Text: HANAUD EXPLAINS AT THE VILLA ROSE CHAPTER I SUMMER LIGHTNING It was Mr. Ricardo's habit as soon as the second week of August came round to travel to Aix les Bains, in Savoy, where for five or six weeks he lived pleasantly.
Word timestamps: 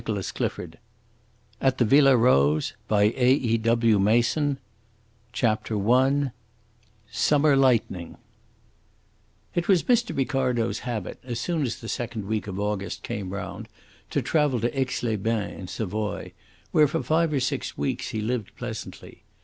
HANAUD 0.03 0.17
EXPLAINS 0.17 0.73
AT 1.61 1.77
THE 1.77 1.85
VILLA 1.85 2.17
ROSE 2.17 2.73
CHAPTER 2.89 5.77
I 5.91 6.31
SUMMER 7.11 7.55
LIGHTNING 7.55 8.17
It 9.53 9.67
was 9.67 9.83
Mr. 9.83 10.17
Ricardo's 10.17 10.79
habit 10.79 11.19
as 11.23 11.39
soon 11.39 11.61
as 11.61 11.79
the 11.81 11.87
second 11.87 12.25
week 12.25 12.47
of 12.47 12.59
August 12.59 13.03
came 13.03 13.29
round 13.29 13.67
to 14.09 14.23
travel 14.23 14.59
to 14.61 14.75
Aix 14.75 15.03
les 15.03 15.17
Bains, 15.17 15.53
in 15.59 15.67
Savoy, 15.67 16.33
where 16.71 16.87
for 16.87 17.03
five 17.03 17.31
or 17.31 17.39
six 17.39 17.77
weeks 17.77 18.07
he 18.09 18.21
lived 18.21 18.55
pleasantly. 18.55 19.21